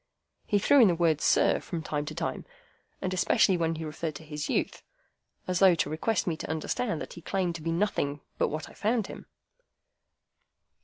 He 0.47 0.57
threw 0.57 0.81
in 0.81 0.87
the 0.87 0.95
word, 0.95 1.21
"Sir," 1.21 1.59
from 1.59 1.83
time 1.83 2.05
to 2.07 2.15
time, 2.15 2.43
and 3.03 3.13
especially 3.13 3.55
when 3.55 3.75
he 3.75 3.85
referred 3.85 4.15
to 4.15 4.23
his 4.23 4.49
youth,—as 4.49 5.59
though 5.59 5.75
to 5.75 5.91
request 5.91 6.25
me 6.25 6.35
to 6.37 6.49
understand 6.49 6.99
that 6.99 7.13
he 7.13 7.21
claimed 7.21 7.53
to 7.57 7.61
be 7.61 7.71
nothing 7.71 8.21
but 8.39 8.47
what 8.47 8.67
I 8.67 8.73
found 8.73 9.05
him. 9.05 9.27